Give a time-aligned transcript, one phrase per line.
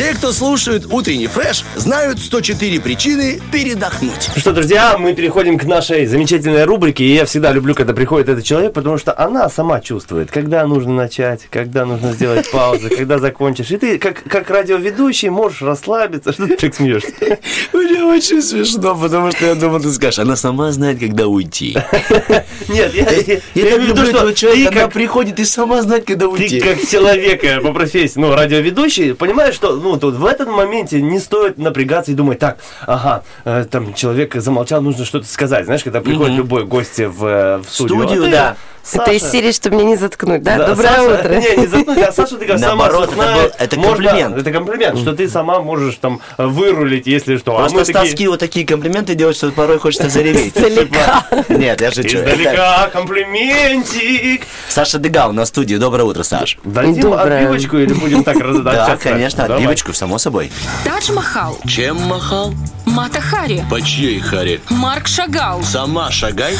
[0.00, 4.30] Те, кто слушают утренний фреш, знают 104 причины передохнуть.
[4.34, 7.04] Ну что, друзья, мы переходим к нашей замечательной рубрике.
[7.04, 10.94] И я всегда люблю, когда приходит этот человек, потому что она сама чувствует, когда нужно
[10.94, 13.72] начать, когда нужно сделать паузу, когда закончишь.
[13.72, 16.32] И ты, как, как радиоведущий, можешь расслабиться.
[16.32, 17.12] Что ты так смеешься?
[17.74, 21.76] Мне очень смешно, потому что я думал, ты скажешь, она сама знает, когда уйти.
[22.68, 25.44] Нет, я, я, Я так люблю виду, что этого человека, ты она как приходит и
[25.44, 26.58] сама знает, когда ты уйти.
[26.58, 31.18] как человек э, по профессии, ну, радиоведущий, понимаешь, что ну, тут в этом моменте не
[31.18, 35.64] стоит напрягаться и думать, так, ага, э, там человек замолчал, нужно что-то сказать.
[35.64, 38.02] Знаешь, когда приходит любой гость в, э, в студию.
[38.02, 38.56] Студию, а ты, да.
[38.92, 40.56] Это из Саша, серии, чтобы меня не заткнуть, да?
[40.58, 41.34] да, Доброе Саша- утро.
[41.34, 44.38] Не, не заткнуть, а Саша, ты как сама Наоборот, это был- это Можно- комплимент.
[44.38, 47.56] Это комплимент, что ты сама можешь там вырулить, если что.
[47.56, 50.56] Просто а Стас такие, Ки вот такие комплименты делают, что порой хочется зареветь.
[50.56, 51.24] Издалека.
[51.48, 51.88] Нет, я.
[51.88, 54.42] Это Издалека комплиментик.
[54.68, 55.76] Саша Дегал на студии.
[55.76, 56.58] Доброе утро, Саш.
[56.64, 57.42] Дадим Доброе.
[57.44, 60.50] отбивочку или будем так раз- Да, конечно, отбивочку, само собой.
[60.84, 62.54] Тадж Махал, Чем махал?
[62.86, 64.60] Мата Хари, По чьей харе?
[64.68, 66.56] Марк Шагал, Сама шагай.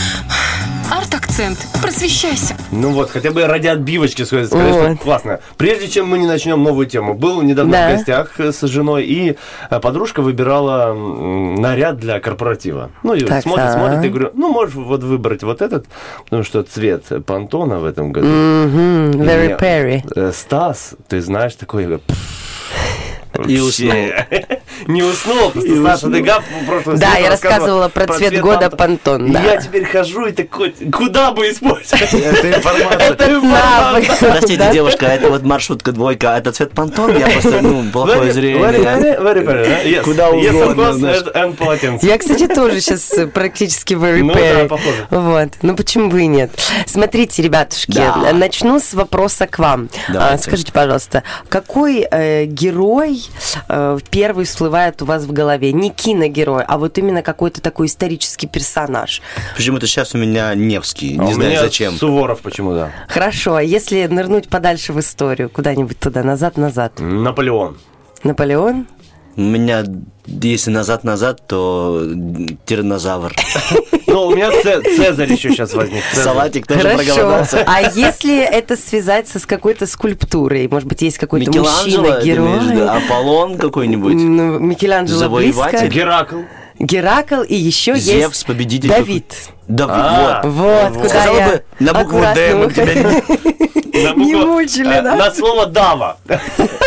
[0.90, 1.58] Арт-акцент.
[1.80, 2.56] Просвещайся.
[2.72, 4.98] Ну вот, хотя бы ради отбивочки сказать, сказать, что Вот.
[5.00, 5.40] классно.
[5.56, 7.88] Прежде чем мы не начнем новую тему, был недавно Да.
[7.88, 9.36] в гостях э, с женой, и
[9.70, 12.90] э, подружка выбирала наряд для корпоратива.
[13.02, 13.74] Ну и Так, смотрит, так.
[13.78, 15.86] смотрит, и говорю, ну можешь вот выбрать вот этот,
[16.24, 18.26] потому что цвет Пантона в этом году.
[18.26, 20.02] И Very мне, Perry.
[20.16, 22.00] э, Стас, ты знаешь, такой...
[23.46, 24.26] И вообще.
[24.86, 28.70] Не уснул, просто Саша Дегав в прошлом Да, я рассказывала про цвет года
[29.32, 29.42] да.
[29.42, 32.12] я теперь хожу и такой, куда бы использовать?
[32.12, 34.30] Это информация.
[34.30, 40.02] Простите, девушка, это вот маршрутка двойка, а это цвет понтон, я просто, ну, плохое зрение.
[40.02, 41.14] Куда угодно.
[42.02, 44.68] Я, кстати, тоже сейчас практически very Ну да, Perry.
[44.68, 45.06] похоже.
[45.10, 45.48] Вот.
[45.62, 46.50] Ну почему бы и нет?
[46.86, 48.00] Смотрите, ребятушки,
[48.32, 49.88] начну с вопроса к вам.
[50.08, 53.22] А, скажите, пожалуйста, какой э, герой
[53.68, 54.69] э, первый всплывает
[55.02, 55.72] у вас в голове?
[55.72, 59.20] Не киногерой, а вот именно какой-то такой исторический персонаж.
[59.56, 61.94] Почему-то сейчас у меня Невский, А не у знаю меня зачем.
[61.94, 62.90] Суворов почему, да.
[63.08, 66.98] Хорошо, а если нырнуть подальше в историю, куда-нибудь туда, назад-назад?
[66.98, 67.76] Наполеон.
[68.24, 68.86] Наполеон?
[69.36, 69.84] У меня,
[70.26, 72.02] если назад-назад, то
[72.66, 73.34] тиранозавр.
[74.10, 76.02] Ну, у меня Цезарь еще сейчас возник.
[76.12, 77.62] Салатик тоже проголодался.
[77.64, 80.66] А если это связать со- с какой-то скульптурой?
[80.66, 81.62] Может быть, есть какой-то виду?
[81.62, 82.88] мужчина-герой?
[82.88, 84.14] Аполлон какой-нибудь?
[84.14, 85.86] Ну, Микеланджело близко.
[85.86, 86.40] Геракл.
[86.80, 88.88] Геракл и еще Зевс, есть победитель.
[88.88, 89.32] Давид.
[89.68, 90.96] Давид, А, вот.
[90.96, 95.14] Вот, куда я бы на букву «Д», мы тебя Не мучили, э, да?
[95.14, 96.18] На слово Дава.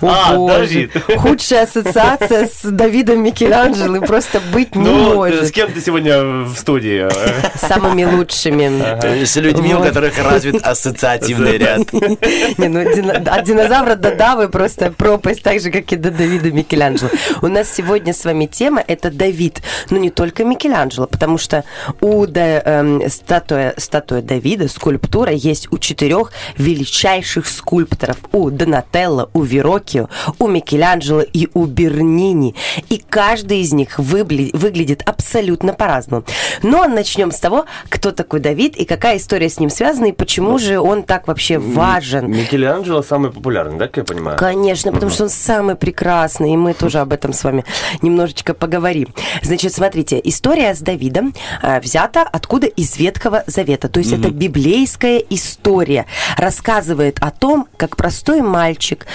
[0.00, 0.58] О, А, боже.
[0.58, 0.90] Давид.
[1.18, 5.50] Худшая ассоциация с Давидом Микеланджело просто быть не Ну, э, с может.
[5.52, 7.08] кем ты сегодня в студии?
[7.10, 8.70] Э, Самыми лучшими.
[9.02, 9.88] Э, С людьми, у Вот.
[9.88, 11.92] которых развит ассоциативный ряд.
[11.92, 17.10] Не, ну от динозавра до Давы просто пропасть, так же, как и до Давида Микеланджело.
[17.42, 21.64] У нас сегодня с вами тема это Давид, но не только Микеланджело, потому что
[22.00, 28.16] у Да- эм, статуя, статуя Давида, скульптура есть у четырех величайших скульпторов.
[28.32, 29.42] У Донателло, у
[29.88, 32.54] Вероккио, у Микеланджело и у Бернини.
[32.88, 36.24] И каждый из них выглядит абсолютно по-разному.
[36.62, 40.58] Но начнем с того, кто такой Давид и какая история с ним связана, и почему
[40.58, 42.30] же он так вообще важен.
[42.30, 44.38] Микеланджело самый популярный, да, как я понимаю?
[44.38, 47.64] Конечно, потому что он самый прекрасный, и мы тоже об этом с вами
[48.02, 49.08] немножечко поговорим.
[49.42, 55.18] Значит, смотрите, история с Давидом а, взята откуда из Ветхого Завета, то есть это библейская
[55.30, 56.06] история,
[56.36, 59.06] рассказывает о том, как простой мальчик,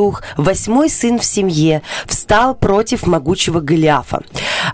[0.00, 4.22] пастух, восьмой сын в семье, встал против могучего Голиафа.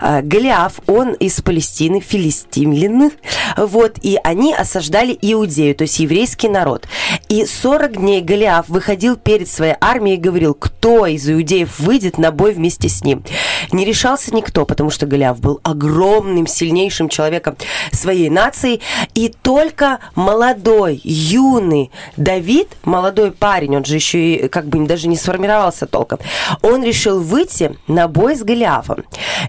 [0.01, 3.11] А, Голиаф, он из Палестины, филистимлян,
[3.57, 6.87] вот, и они осаждали Иудею, то есть еврейский народ.
[7.29, 12.31] И 40 дней Голиаф выходил перед своей армией и говорил, кто из иудеев выйдет на
[12.31, 13.23] бой вместе с ним.
[13.71, 17.57] Не решался никто, потому что Голиаф был огромным, сильнейшим человеком
[17.91, 18.81] своей нации,
[19.13, 25.17] и только молодой, юный Давид, молодой парень, он же еще и как бы даже не
[25.17, 26.19] сформировался толком,
[26.61, 29.03] он решил выйти на бой с Голиафом.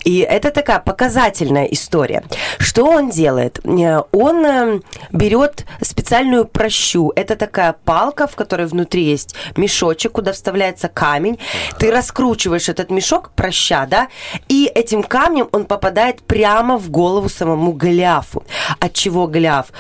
[0.05, 2.25] И это такая показательная история.
[2.59, 3.61] Что он делает?
[3.65, 4.81] Э, Он э,
[5.13, 7.13] берет специальную прощу.
[7.17, 11.39] Это такая палка, в которой внутри есть мешочек, куда вставляется камень.
[11.79, 14.08] Ты раскручиваешь этот мешок, проща, да,
[14.49, 18.45] и этим камнем он попадает прямо в голову самому Голиафу.
[18.81, 19.73] От чего Голиаф?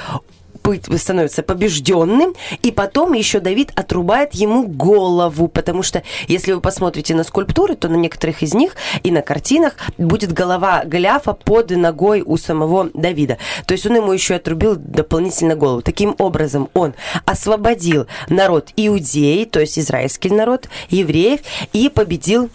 [0.96, 7.25] становится побежденным, и потом еще Давид отрубает ему голову, потому что если вы посмотрите на
[7.25, 12.36] скульптуры, то на некоторых из них и на картинах будет голова Голиафа под ногой у
[12.36, 13.38] самого Давида.
[13.66, 15.82] То есть он ему еще отрубил дополнительно голову.
[15.82, 16.94] Таким образом, он
[17.25, 21.40] освободил народ Иудеи, то есть израильский народ, евреев,
[21.72, 22.50] и победил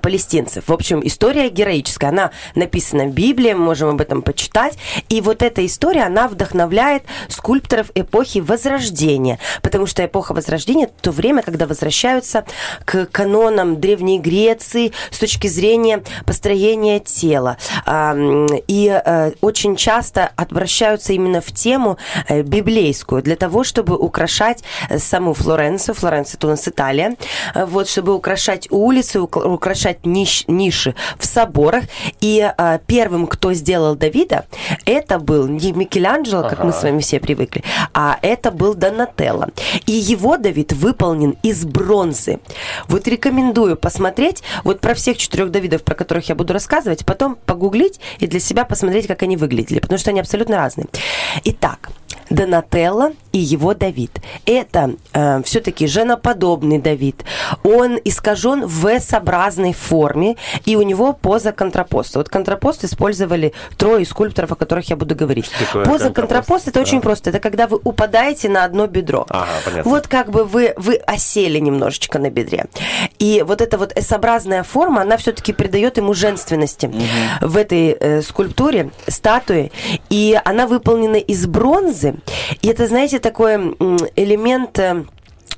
[0.00, 0.64] палестинцев.
[0.68, 2.10] В общем, история героическая.
[2.10, 4.78] Она написана в Библии, мы можем об этом почитать.
[5.08, 9.38] И вот эта история, она вдохновляет скульпторов эпохи Возрождения.
[9.62, 12.44] Потому что эпоха Возрождения– то время, когда возвращаются
[12.84, 17.56] к канонам Древней Греции с точки зрения построения тела.
[17.86, 18.14] А,
[18.68, 21.98] И э, очень часто обращаются именно в тему
[22.28, 25.94] э, библейскую для того, чтобы украшать э, саму Флоренцию.
[25.94, 27.16] Флоренция– это у нас Италия.
[27.54, 31.84] Э, Вот, чтобы украшать улицы, ук- украшать ниш- ниши в соборах.
[32.20, 34.44] И э, первым, кто сделал Давида,
[34.84, 37.64] это был не Микеланджело, как мы с вами все привыкли,
[37.94, 39.48] а это был Донателло.
[39.86, 42.38] И его Давид выполнен из бронзы.
[42.88, 48.00] Вот рекомендую посмотреть вот про всех четырех Давидов, про которых я буду рассказывать, потом погуглить
[48.18, 50.86] и для себя посмотреть, как они выглядели, потому что они абсолютно разные.
[51.44, 51.90] Итак,
[52.32, 54.20] Донателло и его Давид.
[54.46, 57.24] Это э, все-таки женоподобный Давид.
[57.62, 62.18] Он искажен в S-образной форме, и у него поза контрапоста.
[62.18, 65.50] Вот контрапост использовали трое скульпторов, о которых я буду говорить.
[65.72, 66.14] поза контрапост?
[66.14, 66.82] контрапоста это Да.
[66.82, 67.30] очень просто.
[67.30, 69.26] Это когда вы упадаете на одно бедро.
[69.28, 69.90] Ага, понятно.
[69.90, 72.66] Вот как бы вы, вы осели немножечко на бедре.
[73.18, 76.90] И вот эта вот S-образная форма, она все-таки придает ему женственности
[77.40, 79.70] в этой э, скульптуре, статуе.
[80.10, 82.14] И она выполнена из бронзы.
[82.60, 83.54] И это, знаете, такой
[84.16, 84.78] элемент...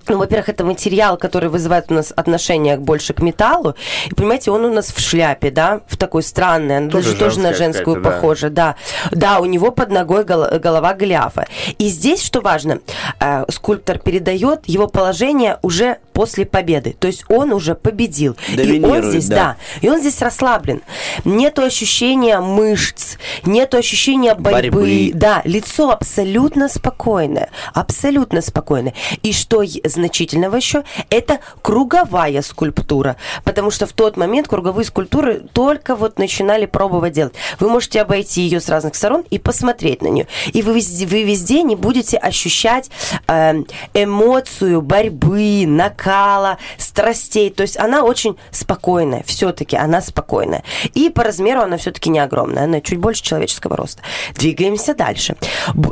[0.09, 3.75] ну, во-первых, это материал, который вызывает у нас отношение больше к металлу.
[4.11, 7.41] И, понимаете, он у нас в шляпе, да, в такой странной, она Тоже даже тоже
[7.41, 8.11] на женскую да.
[8.11, 8.77] похожа, да.
[9.11, 11.47] Да, у него под ногой гол- голова Голиафа.
[11.79, 12.81] И здесь, что важно,
[13.21, 16.95] э, скульптор передает его положение уже после победы.
[16.99, 18.37] То есть он уже победил.
[18.49, 19.37] и он здесь, да.
[19.37, 19.57] да.
[19.81, 20.83] и он здесь расслаблен.
[21.25, 24.81] Нету ощущения мышц, нету ощущения борьбы.
[24.81, 25.11] Борьбы.
[25.15, 27.51] Да, лицо абсолютно спокойное.
[27.73, 28.95] Абсолютно спокойное.
[29.23, 29.63] И что
[29.95, 33.17] значительного еще, это круговая скульптура.
[33.45, 37.35] Потому что в тот момент круговые скульптуры только вот начинали пробовать делать.
[37.61, 40.27] Вы можете обойти ее с разных сторон и посмотреть на нее.
[40.53, 42.91] И вы вы везде не будете ощущать
[43.27, 43.55] э,
[43.95, 47.51] эмоцию борьбы, накала, страстей.
[47.51, 49.23] То есть она очень спокойная.
[49.27, 50.65] Все-таки она спокойная.
[50.95, 52.65] И по размеру она все-таки не огромная.
[52.65, 54.03] Она чуть больше человеческого роста.
[54.35, 55.37] Двигаемся дальше.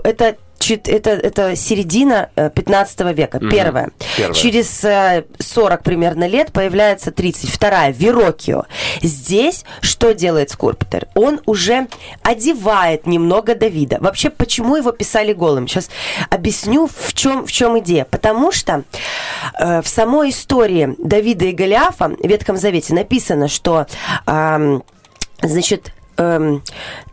[0.04, 0.36] Это
[0.70, 3.38] это, это середина э, 15 века.
[3.38, 3.90] Первое.
[4.16, 4.34] Первое.
[4.34, 7.50] Через э, 40 примерно лет появляется 30.
[7.50, 7.92] Вторая.
[7.92, 8.64] Верокио.
[9.02, 11.06] Здесь что делает скульптор?
[11.14, 11.88] Он уже
[12.22, 13.98] одевает немного Давида.
[14.00, 15.66] Вообще, почему его писали голым?
[15.68, 15.90] Сейчас
[16.30, 18.04] объясню, в чем, в чем идея.
[18.04, 18.84] Потому что
[19.58, 23.86] э, в самой истории Давида и Голиафа в Ветхом Завете написано, что
[24.26, 24.82] ам,
[25.42, 26.62] значит, эм,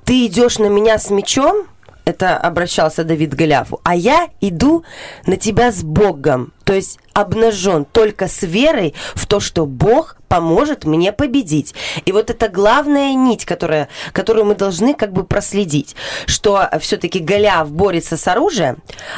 [0.06, 1.68] ты идешь на меня с мечом,
[2.10, 4.84] это обращался Давид Голиафу, а я иду
[5.26, 10.86] на тебя с Богом, то есть обнажен только с верой в то, что Бог поможет
[10.86, 11.74] мне победить.
[12.06, 15.96] И вот это главная нить, которая, которую мы должны как бы проследить,
[16.28, 18.78] что все-таки Голиаф борется с оружием,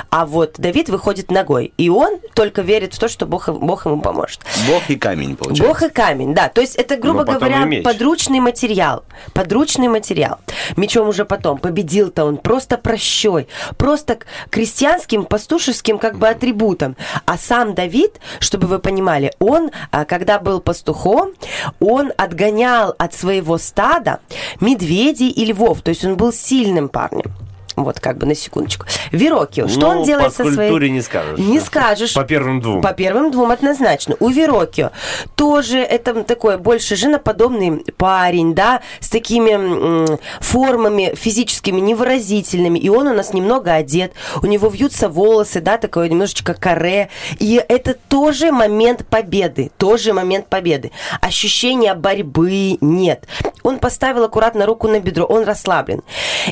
[0.10, 4.02] а вот Давид выходит ногой, и он только верит в то, что Бог, Бог ему
[4.02, 4.40] поможет.
[4.68, 5.68] Бог и камень, получается.
[5.68, 6.48] Бог и камень, да.
[6.48, 9.04] То есть это, грубо Но потом говоря, подручный материал.
[9.34, 10.40] Подручный материал.
[10.78, 11.58] Мечом уже потом.
[11.58, 13.50] Победил-то он просто прощой.
[13.76, 14.20] Просто
[14.50, 16.96] крестьянским, пастушеским как бы атрибутом.
[17.26, 21.32] А сам Давид, чтобы вы понимали, он, а, когда был пастухом,
[21.80, 24.20] он отгонял от своего стада
[24.60, 25.82] медведей и львов.
[25.82, 27.32] То есть он был сильным парнем.
[27.76, 28.86] Вот как бы на секундочку.
[29.12, 29.68] Верокио.
[29.68, 30.54] Что Ну, он делает со своей...
[30.54, 31.40] скульптуре не скажешь.
[31.40, 32.14] Не скажешь.
[32.14, 32.82] По первым двум.
[32.82, 34.16] По первым двум однозначно.
[34.20, 34.92] У Верокио
[35.36, 42.80] тоже это такой больше женоподобный парень, да, с такими м, формами физическими невыразительными.
[42.80, 44.14] И он у нас немного одет.
[44.42, 47.10] У него вьются волосы, да, такое немножечко каре.
[47.40, 49.72] И это тоже момент победы.
[49.78, 50.92] Тоже момент победы.
[51.22, 53.28] Ощущения борьбы нет.
[53.64, 55.26] Он поставил аккуратно руку на бедро.
[55.26, 56.02] Он расслаблен.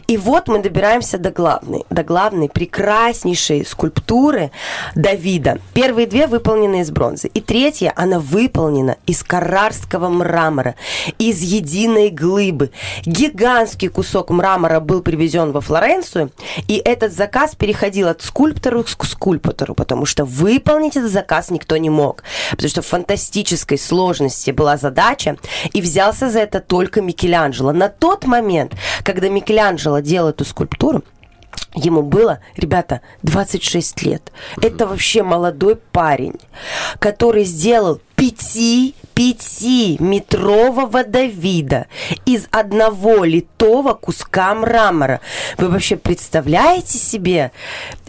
[0.07, 1.85] И вот мы добираемся до главной.
[1.89, 4.51] До главной прекраснейшей скульптуры
[4.95, 5.59] Давида.
[5.73, 7.29] Первые две выполнены из бронзы.
[7.33, 10.75] И третья, она выполнена из карарского мрамора,
[11.17, 12.71] из единой глыбы.
[13.05, 16.31] Гигантский кусок мрамора был привезен во Флоренцию,
[16.67, 21.89] и этот заказ переходил от скульптора к скульптору, потому что выполнить этот заказ никто не
[21.89, 22.23] мог.
[22.51, 25.37] Потому что в фантастической сложности была задача,
[25.73, 27.71] и взялся за это только Микеланджело.
[27.71, 28.73] На тот момент,
[29.03, 30.98] когда Микеланджело делал эту скульптуру,
[31.75, 34.31] Ему было, ребята, 26 лет.
[34.61, 36.35] Это вообще молодой парень,
[36.99, 41.87] который сделал пяти пятиметрового Давида
[42.25, 45.19] из одного литого куска мрамора.
[45.57, 47.51] Вы вообще представляете себе?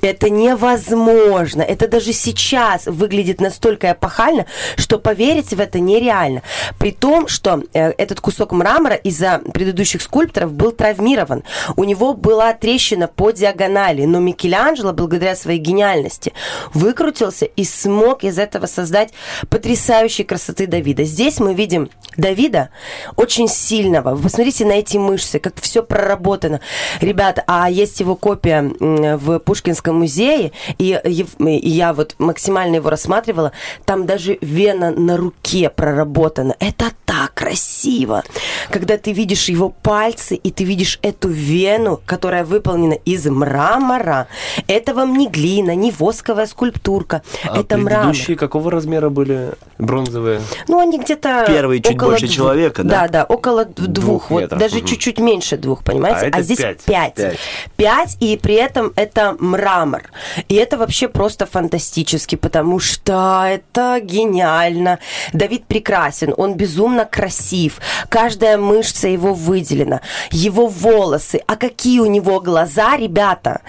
[0.02, 1.62] Это невозможно.
[1.62, 6.42] Это даже сейчас выглядит настолько эпохально, что поверить в это нереально.
[6.78, 11.42] При том, что э, этот кусок мрамора из-за предыдущих скульпторов был травмирован.
[11.76, 16.32] У него была трещина по диагонали, но Микеланджело, благодаря своей гениальности,
[16.72, 19.12] выкрутился и смог из этого создать
[19.50, 20.99] потрясающей красоты Давида.
[21.04, 22.70] Здесь мы видим Давида
[23.16, 24.14] очень сильного.
[24.14, 26.60] Вы посмотрите на эти мышцы, как все проработано.
[27.00, 31.00] Ребята, а есть его копия в Пушкинском музее, и
[31.38, 33.52] я вот максимально его рассматривала,
[33.84, 36.56] там даже вена на руке проработана.
[36.58, 38.24] Это так красиво.
[38.70, 44.26] Когда ты видишь его пальцы, и ты видишь эту вену, которая выполнена из мрамора.
[44.66, 47.22] Это вам не глина, не восковая скульптурка.
[47.44, 48.08] А это мрамор.
[48.08, 50.40] предыдущие какого размера были бронзовые?
[50.66, 51.44] Ну, они где-то...
[51.46, 52.36] Первые чуть больше двух.
[52.36, 53.02] человека, да?
[53.02, 53.88] Да, да, около двух.
[53.88, 54.86] Двух вот метров, даже мгм.
[54.86, 56.26] чуть-чуть меньше двух, понимаете?
[56.26, 56.82] А это здесь пять.
[56.84, 57.14] пять.
[57.14, 57.38] Пять.
[57.76, 60.02] Пять, и при этом это мрамор.
[60.48, 64.98] И это вообще просто фантастически, потому что это гениально.
[65.32, 67.80] Давид прекрасен, он безумно красив.
[68.08, 70.00] Каждая мышца его выделена.
[70.30, 71.42] Его волосы.
[71.46, 73.62] А какие у него глаза, ребята?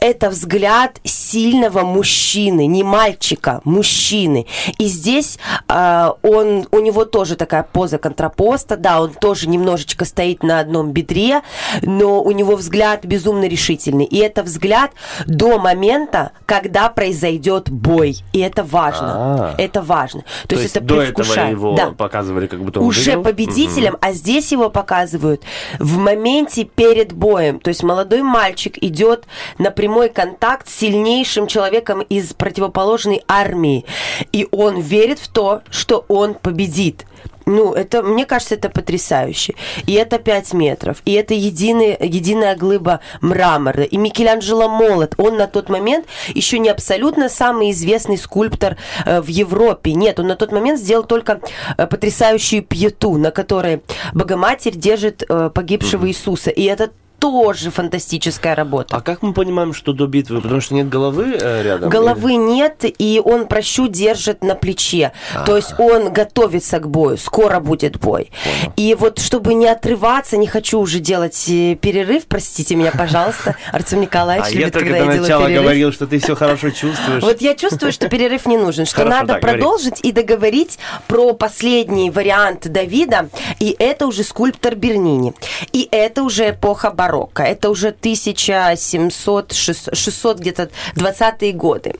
[0.00, 4.46] Это взгляд сильного мужчины, не мальчика, мужчины.
[4.78, 5.38] И здесь
[5.68, 10.92] а, он, у него тоже такая поза контрапоста, да, он тоже немножечко стоит на одном
[10.92, 11.42] бедре,
[11.82, 14.04] но у него взгляд безумно решительный.
[14.04, 14.92] И это взгляд
[15.26, 18.16] до момента, когда произойдет бой.
[18.32, 19.12] И это важно.
[19.12, 19.54] А.
[19.58, 20.24] Это важно.
[20.48, 21.50] То, есть, это до этого предвкушает.
[21.50, 23.24] его Да показывали, как будто он уже выиграл?
[23.24, 25.42] победителем, а здесь его показывают
[25.78, 27.60] в моменте перед боем.
[27.60, 29.24] То есть молодой мальчик идет
[29.58, 33.84] на прямой контакт с сильнейшим человеком из противоположной армии.
[34.32, 37.06] И он верит в то, что он победит.
[37.46, 39.54] Ну, это, мне кажется, это потрясающе.
[39.86, 41.02] И это 5 метров.
[41.04, 43.82] И это единый, единая глыба мрамора.
[43.82, 45.14] И Микеланджело молод.
[45.18, 49.92] Он на тот момент еще не абсолютно самый известный скульптор э, в Европе.
[49.92, 51.40] Нет, он на тот момент сделал только
[51.76, 53.82] э, потрясающую пьету, на которой
[54.12, 56.50] Богоматерь держит э, погибшего Иисуса.
[56.50, 56.90] И это
[57.22, 58.96] тоже фантастическая работа.
[58.96, 60.40] А как мы понимаем, что до битвы?
[60.40, 61.88] Потому что нет головы э, рядом?
[61.88, 65.12] Головы нет, и он прощу держит на плече.
[65.46, 68.32] То есть он готовится к бою, скоро будет бой.
[68.76, 74.00] И вот чтобы не отрываться, не хочу уже делать э, перерыв, простите меня, пожалуйста, Артем
[74.00, 75.62] Николаевич А я любит, только когда до я начала перерыв.
[75.62, 77.22] говорил, что ты все хорошо чувствуешь.
[77.22, 79.58] Вот я чувствую, что перерыв не нужен, что Хорошо, надо да, говори.
[79.60, 83.28] продолжить и договорить про последний вариант Давида,
[83.60, 85.34] и это уже скульптор Бернини.
[85.72, 87.11] И это уже эпоха барокко,
[87.44, 91.94] это уже 1700, 600, 600 где-то 20-е годы.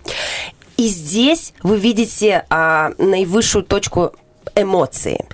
[0.77, 4.13] И здесь вы видите а, наивысшую точку
[4.55, 5.27] эмоции.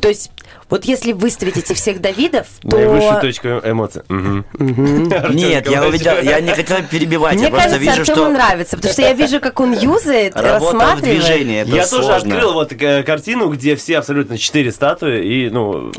[0.00, 0.30] То есть
[0.68, 2.76] вот если выставить этих всех Давидов, то...
[2.76, 4.02] Наивысшую точку эмоций.
[4.08, 8.92] Нет, я увидел, я не хотел перебивать, Мне я просто кажется, вижу, что нравится, потому
[8.92, 11.20] что я вижу, как он юзает, работа в рассматривает.
[11.20, 15.92] движении, это Я тоже открыл вот э, картину, где все абсолютно четыре статуи, и, ну...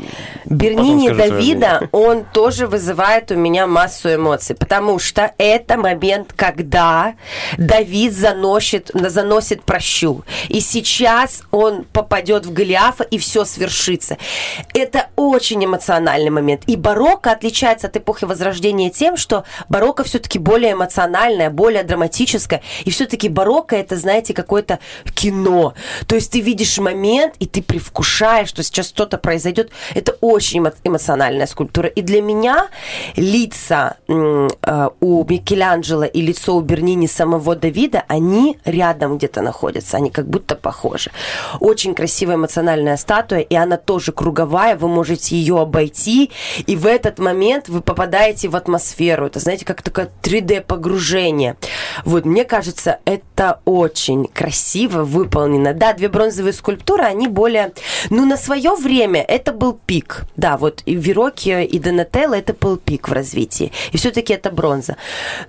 [0.44, 7.14] Бернини Давида, он тоже вызывает у меня массу эмоций, потому что это момент, когда
[7.56, 10.24] Давид заносит, заносит прощу.
[10.48, 14.18] И сейчас он попадет в Голиафа, и все свершится.
[14.74, 16.62] Это очень эмоциональный момент.
[16.68, 22.62] И барокко отличается от эпохи Возрождения тем, что барокко все-таки более эмоциональное, более драматическое.
[22.84, 24.78] И все-таки барокко это, знаете, какое-то
[25.14, 25.74] кино.
[26.06, 29.72] То есть ты видишь момент, и ты привкушаешь, что сейчас что-то произойдет.
[29.96, 31.88] Это очень эмо- эмоциональная скульптура.
[31.88, 32.68] И для меня
[33.16, 39.96] лица э, у Микеланджело и лицо у Бернини самого Давида, они рядом где-то находятся.
[39.96, 41.10] Они как будто похожи.
[41.58, 44.76] Очень красивая эмоциональная статуя, и она тоже круговая.
[44.76, 46.30] Вы можете ее обойти,
[46.66, 49.26] и в этот момент вы попадаете в атмосферу.
[49.26, 51.56] Это, знаете, как такое 3D-погружение.
[52.04, 55.74] Вот, мне кажется, это очень красиво выполнено.
[55.74, 57.72] Да, две бронзовые скульптуры, они более...
[58.10, 60.24] Ну, на свое время это был пик.
[60.36, 63.72] Да, вот и Верокио, и Донателло это был пик в развитии.
[63.92, 64.96] И все-таки это бронза.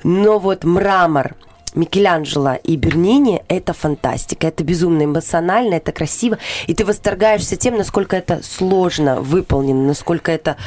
[0.04, 1.36] Но вот мрамор,
[1.76, 8.16] Микеланджело и Бернини– это фантастика, это безумно эмоционально, это красиво, и ты восторгаешься тем, насколько
[8.16, 10.58] это сложно выполнено, насколько это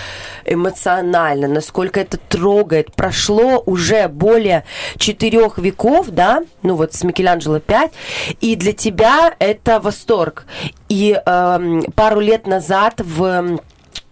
[0.44, 2.94] эмоционально, насколько это трогает.
[2.94, 4.64] Прошло уже более
[4.96, 7.92] четырех веков, да, ну вот с Микеланджело 5,
[8.40, 10.46] и для тебя это восторг.
[10.88, 13.60] И эм, пару лет назад в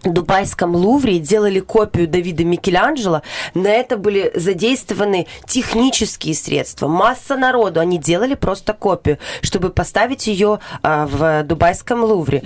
[0.03, 3.21] Дубайском Лувре делали копию Давида Микеланджело.
[3.53, 7.79] На это были задействованы технические средства, масса народу.
[7.79, 12.43] Они делали просто копию, чтобы поставить ее а, в Дубайском Лувре.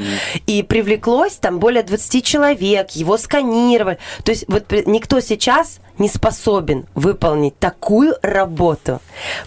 [0.47, 3.99] И привлеклось там более 20 человек, его сканировали.
[4.23, 9.01] То есть вот никто сейчас не способен выполнить такую работу,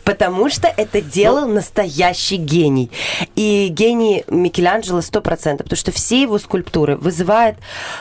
[0.05, 2.91] потому что это делал настоящий гений.
[3.37, 7.57] И гений Микеланджело 100%, потому что все его скульптуры вызывают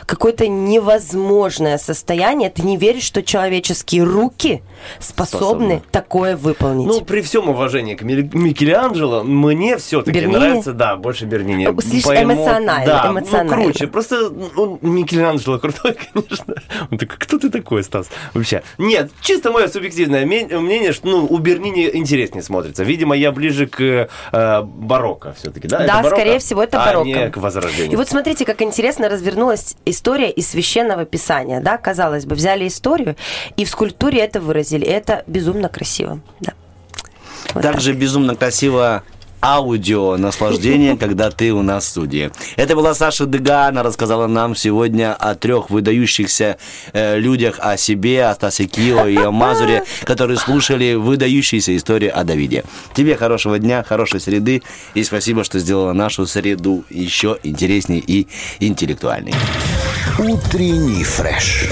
[0.06, 2.50] какое-то невозможное состояние.
[2.50, 4.62] Ты не веришь, что человеческие руки
[5.00, 5.82] способны, Способны.
[5.92, 6.88] такое выполнить.
[6.88, 10.38] Ну, при всем уважении к Микеланджело, мне все-таки Бернини?
[10.38, 11.68] нравится, да, больше Бернини.
[11.68, 13.56] Ну, слишком По эмо- эмоционально, Да, эмоционально.
[13.58, 13.88] ну, круче.
[13.88, 16.56] Просто он, Микеланджело крутой, конечно.
[16.92, 18.08] Он такой, кто ты такой, Стас?
[18.38, 18.62] Вообще.
[18.78, 22.84] Нет, чисто мое субъективное мнение, что ну, у Бернини интереснее смотрится.
[22.84, 25.80] Видимо, я ближе к э, барокко все-таки, да?
[25.80, 26.16] Да, Это барокко?
[26.16, 27.08] скорее всего, это а барокко.
[27.10, 27.94] не к возрождению.
[27.94, 33.16] И вот смотрите, как интересно развернулась история из священного писания, да, казалось бы, взяли историю
[33.56, 34.86] и в скульптуре это выразили.
[34.86, 36.54] Это безумно красиво, да.
[37.54, 37.74] Вот так.
[37.74, 39.04] Также безумно красиво
[39.42, 42.32] аудио наслаждение, когда ты у нас в студии.
[42.56, 46.58] Это была Саша Дега, она рассказала нам сегодня о трех выдающихся
[46.94, 52.24] э, людях, о себе, о Стасе Кио и о Мазуре, которые слушали выдающиеся истории о
[52.24, 52.64] Давиде.
[52.94, 54.64] Тебе хорошего дня, хорошей среды
[54.94, 58.28] и спасибо, что сделала нашу среду еще интересней и
[58.60, 59.34] интеллектуальней.
[60.20, 61.70] Утренний фреш.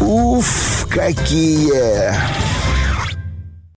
[0.00, 2.14] Уф, какие